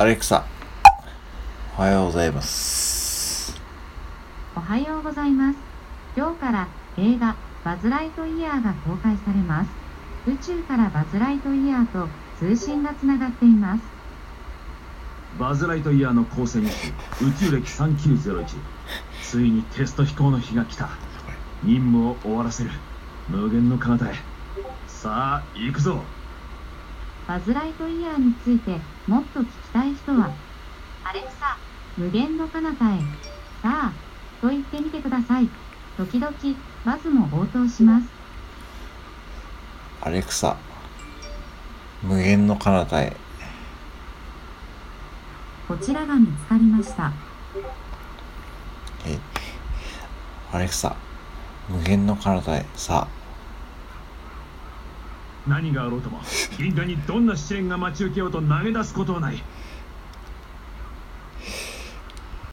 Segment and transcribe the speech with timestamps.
[0.00, 0.44] アレクサ、
[1.76, 3.60] おはようございます。
[4.54, 5.58] おはようございます。
[6.16, 9.70] 今日から映画バズ・ライトイヤーが公開されます。
[10.28, 12.06] 宇宙からバズ・ライトイヤーと
[12.38, 13.82] 通信がつながっています。
[15.36, 18.46] バズ・ライトイヤーの構成にし宇宙歴3901
[19.20, 20.90] ついにテスト飛行の日が来た
[21.64, 22.70] 任務を終わらせる
[23.28, 24.14] 無限の彼方へ
[24.86, 26.04] さあ行くぞ
[27.28, 29.87] バズ・ライトイヤーについてもっと聞きたい
[31.96, 32.98] 無限の彼方へ、
[33.62, 33.92] さあ、
[34.40, 35.48] と言ってみてください。
[35.96, 36.32] 時々、
[36.84, 38.06] バズも応答します。
[40.00, 40.56] アレクサ、
[42.02, 43.16] 無限の彼方へ。
[45.66, 47.12] こちらが見つかりました。
[49.06, 49.18] え
[50.52, 50.94] アレクサ、
[51.68, 52.64] 無限の彼方へ。
[52.74, 53.08] さ
[55.48, 56.20] 何があろうとも
[56.58, 59.42] 銀河にどんな試練が待ち受けようと投げ出すことはない